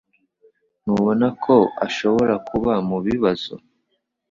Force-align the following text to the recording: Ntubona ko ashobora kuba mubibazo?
Ntubona 0.83 1.27
ko 1.43 1.55
ashobora 1.85 2.33
kuba 2.49 2.73
mubibazo? 2.87 3.53